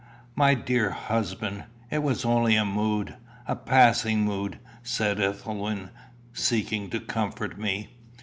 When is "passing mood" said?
3.55-4.57